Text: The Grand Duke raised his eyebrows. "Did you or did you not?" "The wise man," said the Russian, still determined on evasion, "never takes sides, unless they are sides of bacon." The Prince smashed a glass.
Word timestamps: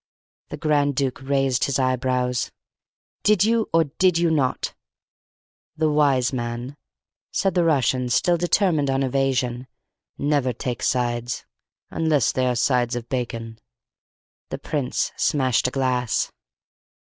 The 0.49 0.57
Grand 0.57 0.95
Duke 0.95 1.21
raised 1.21 1.65
his 1.65 1.77
eyebrows. 1.77 2.51
"Did 3.21 3.43
you 3.43 3.69
or 3.71 3.83
did 3.83 4.17
you 4.17 4.31
not?" 4.31 4.73
"The 5.77 5.91
wise 5.91 6.33
man," 6.33 6.75
said 7.31 7.53
the 7.53 7.63
Russian, 7.63 8.09
still 8.09 8.35
determined 8.35 8.89
on 8.89 9.03
evasion, 9.03 9.67
"never 10.17 10.53
takes 10.53 10.87
sides, 10.87 11.45
unless 11.91 12.31
they 12.31 12.47
are 12.47 12.55
sides 12.55 12.95
of 12.95 13.09
bacon." 13.09 13.59
The 14.49 14.57
Prince 14.57 15.11
smashed 15.17 15.67
a 15.67 15.71
glass. 15.71 16.31